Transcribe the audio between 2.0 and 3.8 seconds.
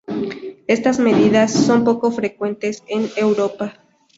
frecuentes en Europa.